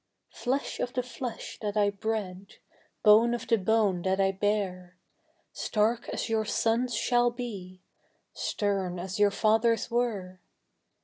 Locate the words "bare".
4.31-4.97